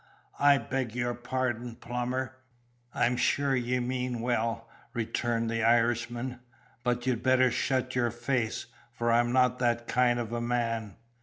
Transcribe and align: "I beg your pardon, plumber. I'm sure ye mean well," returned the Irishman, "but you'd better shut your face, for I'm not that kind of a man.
"I 0.39 0.57
beg 0.57 0.95
your 0.95 1.13
pardon, 1.13 1.75
plumber. 1.75 2.35
I'm 2.91 3.15
sure 3.17 3.55
ye 3.55 3.79
mean 3.79 4.21
well," 4.21 4.67
returned 4.95 5.47
the 5.47 5.61
Irishman, 5.61 6.39
"but 6.83 7.05
you'd 7.05 7.21
better 7.21 7.51
shut 7.51 7.93
your 7.95 8.09
face, 8.09 8.65
for 8.93 9.11
I'm 9.11 9.31
not 9.31 9.59
that 9.59 9.87
kind 9.87 10.17
of 10.19 10.33
a 10.33 10.41
man. 10.41 10.95